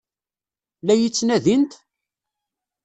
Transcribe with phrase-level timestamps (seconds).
[0.85, 1.73] La iyi-ttnadint?